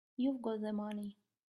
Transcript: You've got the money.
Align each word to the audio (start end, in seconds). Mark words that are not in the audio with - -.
You've 0.17 0.41
got 0.41 0.61
the 0.61 0.73
money. 0.73 1.15